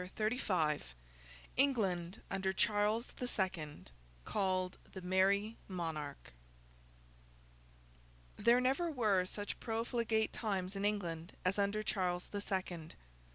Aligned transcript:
CHAPTER 0.03 0.31
XXXV 0.31 0.81
ENGLAND 1.57 2.21
UNDER 2.31 2.53
CHARLES 2.53 3.11
THE 3.17 3.27
SECOND, 3.27 3.91
CALLED 4.25 4.79
THE 4.93 5.01
MERRY 5.03 5.57
MONARCH 5.67 6.31
There 8.35 8.59
never 8.59 8.89
were 8.89 9.25
such 9.25 9.59
profligate 9.59 10.33
times 10.33 10.75
in 10.75 10.85
England 10.85 11.33
as 11.45 11.59
under 11.59 11.83
Charles 11.83 12.25
the 12.29 12.41
Second. 12.41 12.95